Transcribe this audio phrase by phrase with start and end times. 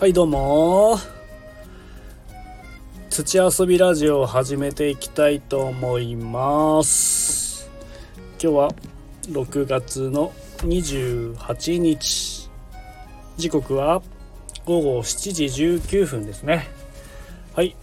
[0.00, 0.98] はいどうも。
[3.10, 7.70] 土遊びラジオを始めていきたいと思います。
[8.42, 8.70] 今日は
[9.24, 12.48] 6月の28日。
[13.36, 14.00] 時刻は
[14.64, 16.70] 午後7時19分ですね。
[17.54, 17.76] はい、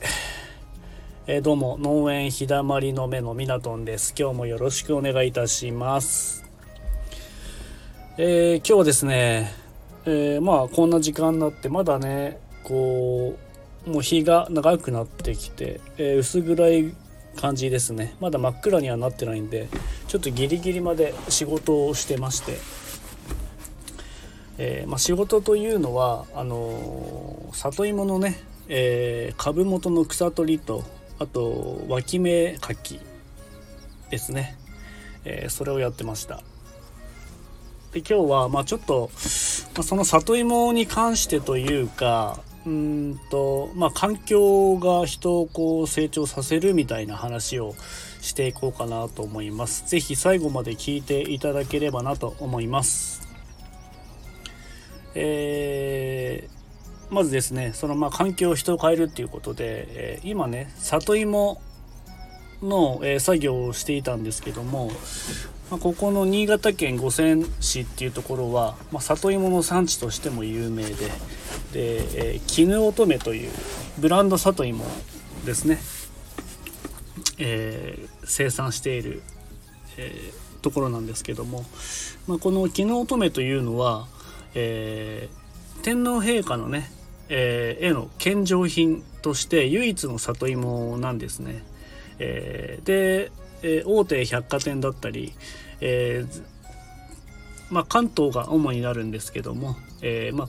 [1.27, 4.15] えー、どうも農園日だまりの目のミナトンです。
[4.17, 6.43] 今日もよろしくお願いいたします。
[8.17, 9.66] えー、今日はですね
[10.09, 13.37] えー、まあこんな時間になってまだねこ
[13.85, 16.93] うもう日が長くなってきて、えー、薄暗い
[17.35, 18.15] 感じですね。
[18.19, 19.67] まだ真っ暗にはなってないんで
[20.07, 22.57] ちょっとギリギリまで仕事をしてまして、
[24.57, 28.39] えー、まあ、仕事というのはあの里芋のね、
[28.69, 30.85] え株元の草取りと
[31.19, 32.99] あと脇芽かき
[34.09, 34.57] ですね、
[35.25, 36.41] えそれをやってました。
[37.91, 39.11] で今日はまあちょっと、
[39.83, 47.75] その里芋に関してというかうんとまあ環境が人をこう成長させるみたいな話を
[48.21, 49.85] していこうかなと思います。
[49.87, 53.25] 是非最後まで聞いていただければなと思います。
[55.15, 61.61] えー、まずですねそのまあ環境を人を変えるっていうことで、えー、今ね里芋
[62.61, 64.91] の、えー、作業をしていたんですけども
[65.69, 70.91] まあ、ここの新潟県五泉市っていうところは、まあ、里芋の産地としても有名で
[71.73, 73.51] で、えー、絹乙女という
[73.99, 74.85] ブランド里芋
[75.45, 75.79] ですね、
[77.37, 79.21] えー、生産している、
[79.97, 81.65] えー、ところなんですけども、
[82.27, 84.07] まあ、この絹乙女というのは、
[84.55, 86.89] えー、天皇陛下のね、
[87.27, 91.63] えー、絵の献上品として唯一の里芋なんですね。
[92.19, 93.31] えー、で
[93.63, 95.33] えー、大手百貨店だったり、
[95.81, 96.43] えー、
[97.69, 100.47] まあ、関東が主になるんですけども、えー、まあ、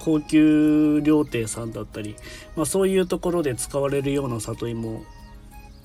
[0.00, 2.16] 高級料亭さんだったり、
[2.56, 5.02] まあ、そういうところで使われるような里芋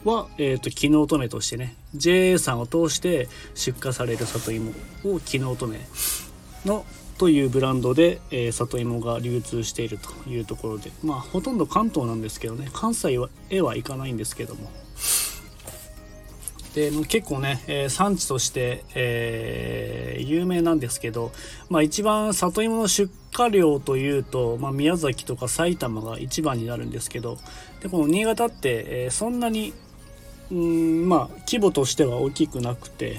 [0.04, 4.72] は、えーと、絹乙女としてね JA さんを通して出荷される里芋
[5.06, 5.78] を絹乙女
[6.66, 6.86] の
[7.18, 13.18] というブランドで、えー、里芋が流通しているというところでまあほとんど関東なんですけどね関西
[13.50, 14.70] へは行かないんですけども。
[16.74, 21.31] で結構ね、えー、産地として、えー、有名なんですけど、
[21.69, 27.38] まあ、一番里芋の出荷量というと、まあ、宮崎とか埼玉が一番になるんですけど
[27.81, 29.74] でこの新潟って、えー、そんなに
[30.52, 33.18] うんまあ規模としては大きくなくて、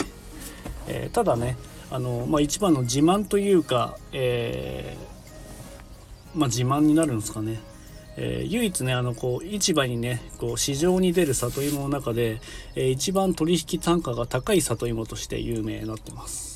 [0.88, 1.56] えただね
[1.88, 4.96] あの、まあ、一番の自慢というか、え
[6.34, 7.60] まあ、自慢になるんですかね。
[8.16, 12.40] えー、唯一ねあのこう市場にねこう市場に出る里芋の中で、
[12.74, 16.50] えー、一番取引単価が高い里芋として有名になってます。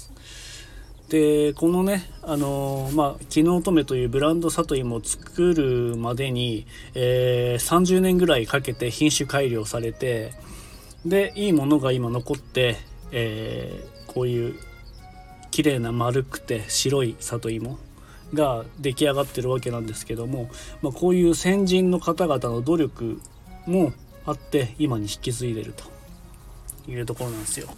[1.09, 10.33] でこのねあのー、まあ絹乙女というブランド里芋を作るまでに、えー、30年ぐらいかけて品種改良されて
[11.05, 12.77] でいいものが今残って、
[13.13, 14.55] えー、こういう
[15.51, 17.79] 綺麗な丸くて白い里芋
[18.35, 20.51] が出来上がってるわけなんですけども、
[20.83, 23.21] まあ、こういう先人の方々の努力
[23.67, 23.93] も
[24.27, 25.85] あって今に引き継いでると
[26.91, 27.69] いうところなんですよ。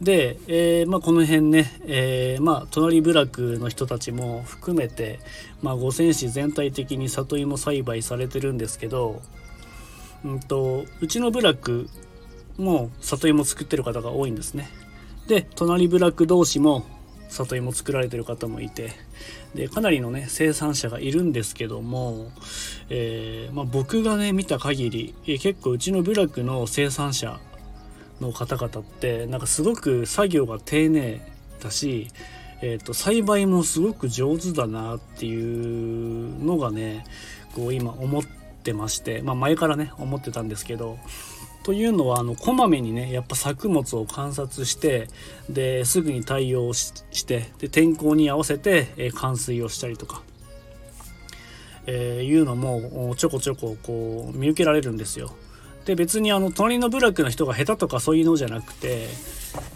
[0.00, 5.20] で、えー、まあ、この辺ね、えー、まあ、隣部落の人たちも含めて、
[5.62, 9.22] まあ、五泉市全体的に里芋栽培されてるんですけど、
[10.22, 11.88] うんと、うちの部落
[12.58, 14.68] も里芋作ってる方が多いんですね。
[15.28, 16.86] で隣部落同士も
[17.28, 18.92] 里芋作られてる方もいて
[19.54, 22.30] でかなりのね生産者がいるんですけども、
[22.88, 27.40] えー、まあ、僕がね見た限り、え結構うちの部落の生産者
[28.20, 31.20] の方々ってなんかすごく作業が丁寧
[31.62, 32.08] だし、
[32.62, 37.04] えーと、栽培もすごく上手だなっていうのがね
[37.54, 38.22] こう今思っ
[38.62, 40.98] てまして、まあ、前からね思ってたんですけど
[41.66, 45.08] というのはあのこまめにねやっぱ作物を観察して
[45.50, 50.22] ですぐに対応してで天候に合わせて、え冠水をしたりとか、
[51.86, 55.32] えー、いうのもちょこちょここう見受けられるんですよ。
[55.86, 59.08] で別にあの隣の部落の人が下手とかそういうのじゃなくて、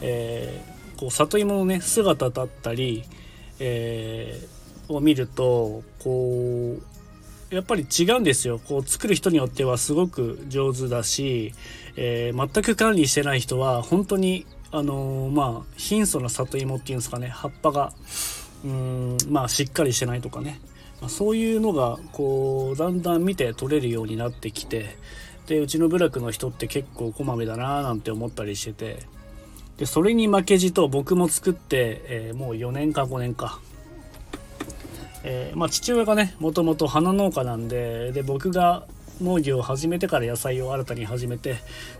[0.00, 3.02] えー、こう里芋のね姿だったり、
[3.58, 6.99] えー、を見るとこう
[7.50, 8.60] やっぱり違うんですよ。
[8.60, 11.52] こう作る人によってはすごく上手だし、
[11.96, 17.28] えー、全く管理してない人は本当にあのー、まあ貧相な里芋っていうんですかね。
[17.28, 17.92] 葉っぱが
[18.64, 20.60] うんまあしっかりしてないとかね、
[21.00, 24.96] まあ、そういうのがこうだんだん見て取れるようになってきて
[25.48, 29.20] でうちの部落の人って結構こまめだなーなんて思ったりしてて。
[29.76, 33.60] でそれに負けじと僕も作って、えー、もう4年か5年か
[35.22, 38.86] えー、まあ、父親がねもともと花農家なんでで僕が
[39.20, 41.56] 農業を始めてから野菜を新たに始めて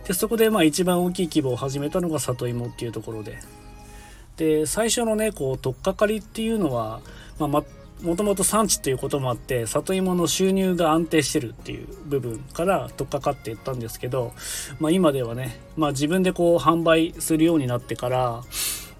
[0.07, 3.37] でそこでまあ一番大きい規模を始めたのが里芋っていうところで。
[4.37, 7.01] で最初のねこう取っかかりっていうのは、
[7.37, 7.63] まあ、
[8.01, 14.33] もともと産地っていうこともあって里芋の収入が安定してるっていう部分から取っかかっていったんですけど、
[14.79, 18.43] まあ、今ではね、まあ、自分でこう販売するようになってから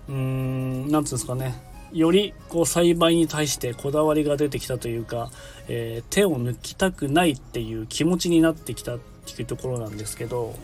[0.07, 5.29] うーん何つうんですかねよりこう栽培に対してこだわりが出てきたというか、
[5.67, 10.55] えー、手を抜きたくないっていう気持ちになってきたっていうところなんですけど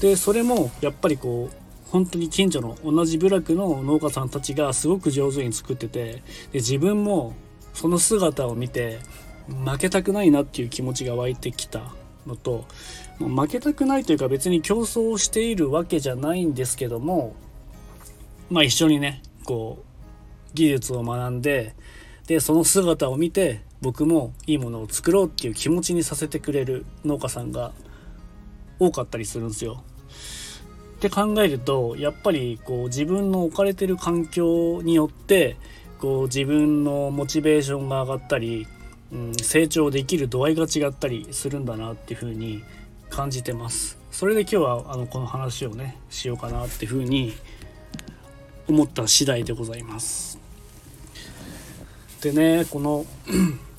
[0.00, 6.22] でそれもやっぱりこう本当に近所の同じ部落の農家さんたちがすごく上手に作っててで
[6.54, 7.34] 自分も
[7.74, 8.98] その姿を見て
[9.64, 11.92] 負けたくないなっていう気持ちが湧いてきた
[12.26, 12.64] のと
[13.18, 17.34] 負けたくないというか別に競争をしているわけじゃないんですけども
[18.50, 19.91] まあ一緒にねこう
[20.54, 21.74] 技術を学んで
[22.26, 27.72] でその姿を見て僕もいいものを作ろうっていう気持ちにさせてくれる農家さんが
[28.78, 29.82] 多かったりするんですよ。
[30.96, 35.56] って考えるとやっぱりこう自分の置かれてる環境によって
[35.98, 38.68] こう自分のモチベーションが上がったり、
[39.12, 42.62] うん、成長できる度合いが違ったりするんだなっていうふうに
[43.10, 43.98] 感じてます。
[44.12, 47.32] それで今日はあのこの話をねしようかなっていうふうに
[48.68, 50.41] 思った次第でございます。
[52.22, 53.04] でねこの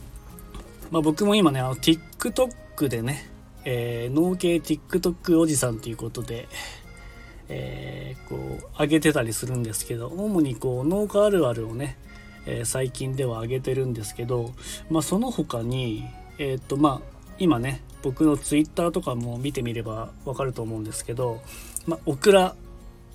[0.92, 3.30] まあ僕も今ねあの TikTok でね、
[3.64, 6.50] えー、農系 TikTok おじさんということで、
[7.48, 11.98] えー、こう上げてたりするんですけど主にこう農家あるあるをね、
[12.46, 14.52] えー、最近では上げてるんですけど、
[14.90, 16.04] まあ、その他に
[16.38, 21.42] えっ、とまあ今ね僕の Twitter とかも見てみればわかると思うんですけど、
[21.88, 22.56] まあ、オクラ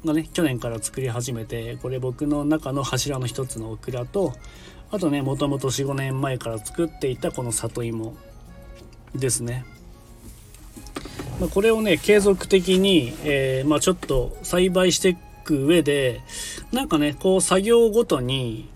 [0.05, 4.33] がね去年から作り始めてこれ僕の中の柱の一つのオクラと
[4.91, 8.15] あとねもともと45年前から作っていたこの里芋
[9.15, 9.65] ですね、
[11.41, 16.21] まあ、これをね継続的に、えー、まあ、ちょっと栽培していく上で
[16.73, 18.69] なんかねこう作業ごとに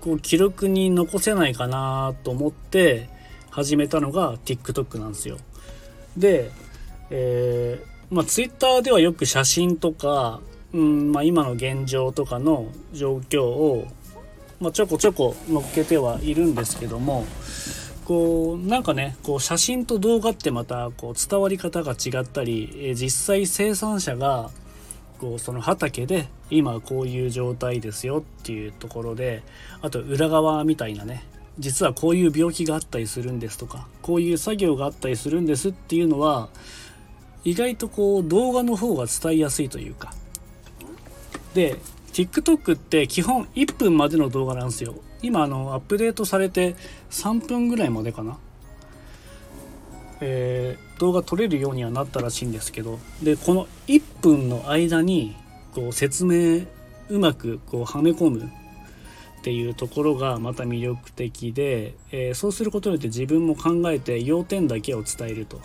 [0.00, 3.08] こう記録に残せないかなと思って
[3.50, 5.36] 始めたのが TikTok なんですよ。
[6.16, 6.50] で、
[7.10, 10.40] えー、まあ、Twitter ではよく写真とか
[10.72, 13.86] うんまあ、今の現状とかの状況を
[14.60, 17.24] まあ、ちょこちょこ載っけてはいるんですけども
[18.04, 24.50] こうなんかねこう写真と動画ってまたこう伝わり方が違ったり、え実際生産者が
[25.18, 29.42] こうその畑で今こういう状態ですよっていうところで
[29.82, 31.24] あと裏側みたいなね
[31.58, 36.48] 実はこういう病気があったりするんですとかこういう作業があったりするんですっていうのは
[37.44, 40.14] 意外とこう動画の方が伝えやすいというか
[41.54, 41.76] で
[42.12, 44.94] TikTok って基本1分までの動画なんですよ。
[45.22, 46.76] 今あのアップデートされて
[47.10, 48.38] 3分ぐらいまでかな。
[50.20, 52.98] えー、動画撮れるようにはなったらしいんですけど。
[53.22, 55.36] でこの1分の間に
[55.74, 56.66] こう説明
[57.08, 58.50] うまくこうはめ込む
[59.38, 65.60] っていうところがまた魅力的で、えー、そうすることによって自分も考えて要点だけを伝えると。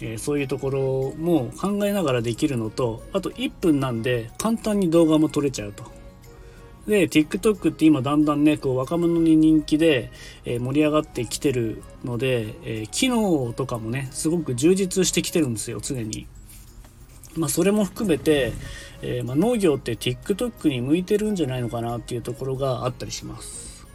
[0.00, 5.84] えー、そういうところも考えながらできるのとあと1分なんで簡単に動画も撮れちゃうと。
[6.86, 10.10] で TikTok って今だんだんねこう若者に人気で、
[10.46, 16.26] えー、盛り上がってきてるので、えー、機能とかもねすごく充実してきてるんですよ常に。
[17.36, 18.52] まあ、それも含めて、
[19.00, 23.86] えまあ、農業って TikTok に向いてるんじゃないのかなっていうところがあったりします。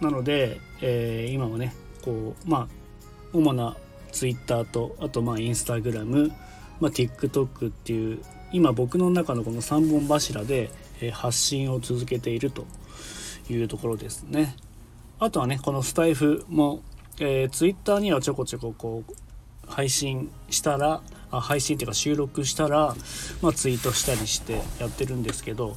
[0.00, 1.74] なので、え今はね
[2.04, 2.68] こうまあ
[3.32, 3.76] 主な
[4.12, 6.32] Twitter とあとまあ Instagram、
[6.80, 8.22] まあ、TikTok っていう
[8.52, 10.70] 今僕の中のこの3本柱で
[11.12, 12.66] 発信を続けていると
[13.50, 14.56] いうところですね。
[15.20, 16.82] あとはねこのスタイフも、
[17.18, 19.12] えー、Twitter にはちょこちょここう
[19.66, 22.94] 配信したらあ配信っていうか収録したら、
[23.42, 25.76] まあ、ツイートしたりしてやってるんですけど、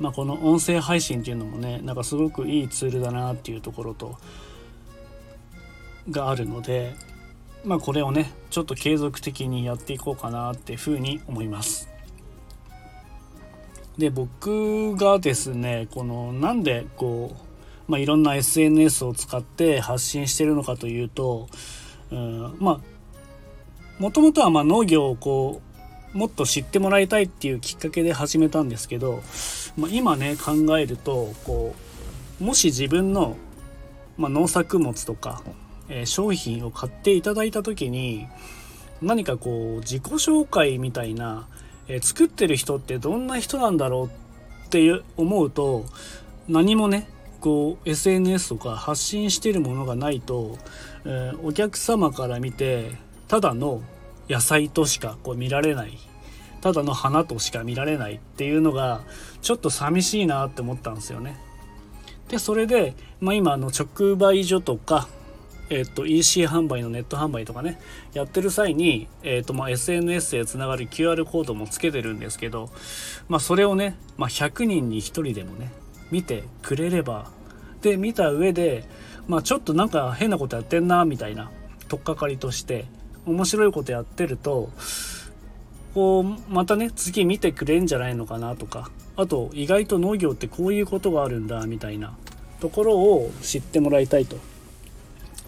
[0.00, 4.16] まあ、この音声配信っていうのもねなんかすごくいいツールだなっていうところと
[6.10, 6.94] があるので
[7.64, 11.88] まあこれをねちょっと継続的にやっていこうかなっていうふうに思います。
[13.98, 17.34] で僕がですねこのなんでこ
[17.88, 21.48] う、まあ、いろんな SNS を使って発信してるのかというと、
[22.10, 22.80] うん、まあ
[23.98, 25.62] もともとはま農業をこ
[26.14, 29.22] うもっと知ってもらいたいっていうきっかけで始めたんですけど、
[29.76, 31.74] まあ、今ね考えるとこ
[32.40, 33.36] うもし自分の、
[34.18, 35.42] まあ、農作物とか
[35.88, 38.26] え商品を買っていただいた時に
[39.02, 41.46] 何かこう自己紹介みたいな、
[41.88, 45.84] え作ってる人ってどんな人なんだろうって思うと
[46.48, 47.08] 何もね
[47.40, 50.58] こう SNS とか発信してるものがないと、
[51.04, 52.92] え、お客様から見て
[53.28, 53.82] ただの
[54.28, 55.96] 野菜としかこう見られない
[56.60, 59.02] ただの花としか見られないっていうのが
[59.40, 61.38] ちょっと寂しいなって思ったんですよね。
[62.28, 65.06] でそれで、まあ、今の直売所とか、
[65.68, 67.80] えっと EC 販売のネット販売とかね
[68.12, 72.70] やってる際に、えっとまあ、SNS でつながる QR コードもつけてるんですけど、
[73.28, 75.72] まあ、それをね、まあ、100人に1人でもね
[76.10, 77.30] 見てくれれば
[77.82, 78.84] で見た上で、
[79.26, 81.50] まあ、ちょっとなんか変なことやってんなみたいな
[81.88, 82.86] 取っかかりとして
[83.26, 84.70] 面白いことやってると
[85.94, 92.16] こうまたね次見てくれんじゃないのかなとかあと意外と農業ってこういうことがあるんだみたいな
[92.60, 94.36] ところを知ってもらいたいと。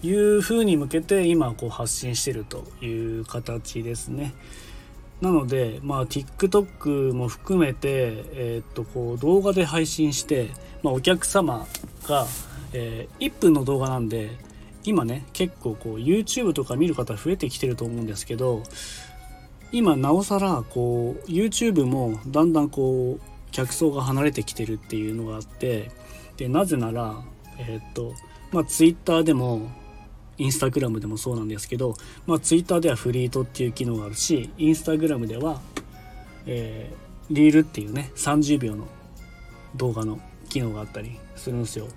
[0.03, 4.33] いうふうに向けて今こう発信してるという形ですね。
[5.21, 10.49] なので、まあ、TikTok も含めて、えー、っとこう動画で配信して、
[10.81, 11.67] まあ、お客様
[12.07, 12.25] が、
[12.71, 14.29] えー、1分の動画なんで
[14.85, 18.63] 今ね結構こう YouTube とか見る方増えてきてると思うんですけど
[19.71, 25.91] 今なおさらこう YouTube もだんだんこう客層が離れてきてるっていうのがあって
[26.37, 27.21] でなぜなら
[27.57, 28.13] えー、っと
[28.51, 29.69] まあ Twitter でも
[30.39, 35.61] インスタグラムでもそうなんですけど、まあ、Twitter ではフリートっていう機能があるしインスタグラムでは、
[36.45, 38.87] えー、リールっていうね30秒の
[39.75, 40.19] 動画の
[40.49, 41.87] 機能があったりするんですよ。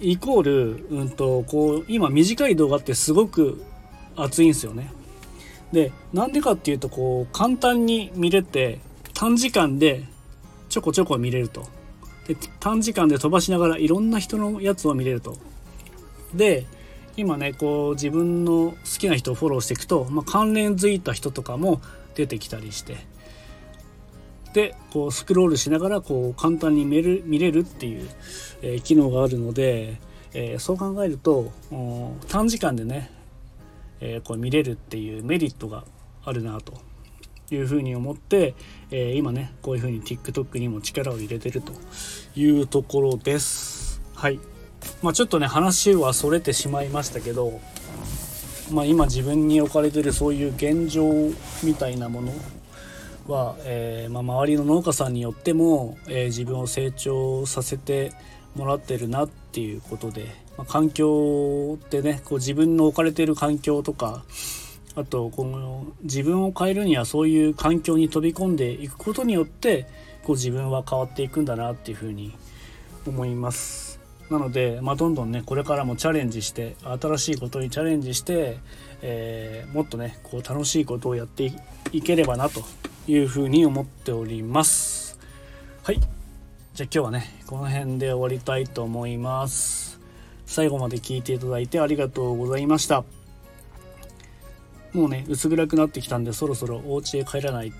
[0.00, 3.62] イコール、うんと、こう今短い動画ってすごく
[4.16, 4.92] 熱いんですよね。
[5.72, 8.80] でなんでかっていうとこう簡単に見れて
[9.14, 10.04] 短時間で
[10.68, 11.66] ちょこちょこ見れると
[12.26, 15.38] で短時間で飛ばしながらいろんな人のやつを見れると
[16.34, 16.66] で
[17.16, 21.80] 今ねこう自分の好きな人をフォローしていくと、まあ、関連づいた人とかも
[22.14, 22.96] 出てきたりして
[24.52, 28.08] でこうスクロールしながらこう簡単に見る見れるっていう、
[28.62, 30.00] えー、機能があるので、
[30.34, 31.52] えー、そう考えると
[32.28, 33.10] 短時間でね
[34.04, 35.84] えー、こう見れるっていうメリットが
[36.24, 36.74] あるなと
[37.50, 38.54] いうふうに思って、
[38.90, 41.72] えー、今ねこういうふうに TikTok にも力を入れてると
[42.34, 44.02] いうところです。
[44.14, 44.40] はい
[45.02, 47.60] まあ、ちょっとね話はそれてしまいましたけど、
[48.70, 51.10] まあ、今自分に置かれてるそういう現状
[51.64, 52.32] みたいなもの
[53.26, 58.12] は、えー、まあ、周りの農家さんによっても、えー、自分を成長させて
[58.54, 64.22] もらってるなっていうことで、まあ、環境ってねこう自分の置かれてる環境とか
[64.94, 69.86] あとこの自分を変えるにはそういう環境に飛び込んでいくことによって
[70.22, 72.32] こう自分は変わっていくんだなっていうふうに
[73.06, 73.91] 思います。
[74.32, 78.58] なので、まあ、どんどんねこれからもチャレンジして新しいことにチャレンジして、
[79.02, 81.52] えー、もっとねこう楽しいことをやって
[81.92, 82.62] いければなと
[83.06, 85.18] いうふうに思っております。
[85.82, 86.00] はい。
[86.74, 90.00] じゃあ今日はねこの辺で終わりたいと思います。
[90.46, 93.04] 最後まで聞いていただいてありがとうございました。
[94.94, 97.72] もうね薄暗くなってきたんでそろそろお家へ帰らない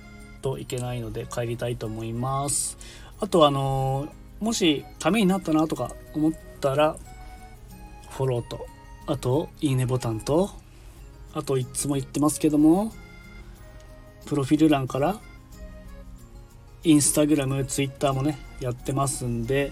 [0.42, 2.76] といけないので帰りたいと思います。
[3.20, 4.08] あとあのー、
[4.42, 6.96] もしためになったなとか思ったら
[8.10, 8.66] フォローと
[9.06, 10.50] あといいねボタンと
[11.32, 12.92] あといつも言ってますけども
[14.26, 15.20] プロフィール欄から
[16.84, 19.70] インスタグラム、ツイッターもね、やってますんで、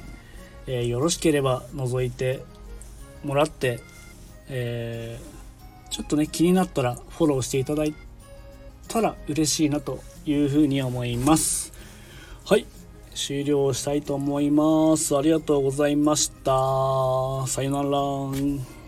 [0.68, 2.44] えー、よろしければ覗いて
[3.24, 3.80] もらって、
[4.48, 7.94] えー、ちょっとね、気になったらフォローしていただい
[8.86, 11.72] たら嬉しいなというふうに思います。
[12.44, 12.64] はい。
[13.14, 15.16] 終了したいと思います。
[15.16, 17.46] ありがとうございました。
[17.46, 18.79] さよなら。